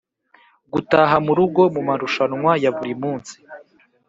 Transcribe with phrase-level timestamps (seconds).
[0.73, 3.35] gutaha murugo mumarushanwa ya buri munsi,